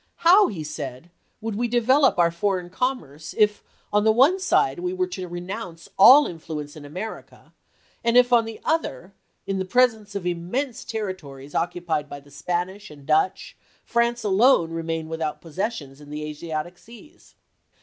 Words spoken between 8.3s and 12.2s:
on the other, in presence of immense terri tories occupied by